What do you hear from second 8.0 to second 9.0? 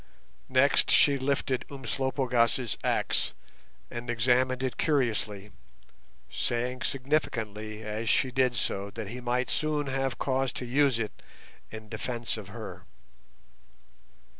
she did so